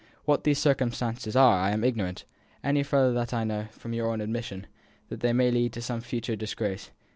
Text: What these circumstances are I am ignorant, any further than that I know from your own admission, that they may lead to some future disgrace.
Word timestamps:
What 0.25 0.45
these 0.45 0.57
circumstances 0.57 1.35
are 1.35 1.59
I 1.59 1.69
am 1.69 1.83
ignorant, 1.83 2.25
any 2.63 2.81
further 2.81 3.09
than 3.09 3.15
that 3.21 3.33
I 3.35 3.43
know 3.43 3.67
from 3.69 3.93
your 3.93 4.07
own 4.09 4.19
admission, 4.19 4.65
that 5.09 5.19
they 5.19 5.31
may 5.31 5.51
lead 5.51 5.73
to 5.73 5.81
some 5.83 6.01
future 6.01 6.35
disgrace. 6.35 6.89